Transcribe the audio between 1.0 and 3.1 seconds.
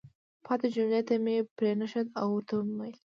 ته مې پرېنښود او ورته ومې ویل: